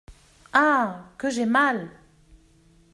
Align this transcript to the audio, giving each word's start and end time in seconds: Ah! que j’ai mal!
Ah! 0.51 1.11
que 1.19 1.29
j’ai 1.29 1.45
mal! 1.45 1.79